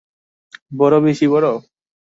বড়, 0.71 0.95
বেশি 0.99 1.25
বড়? 1.27 1.45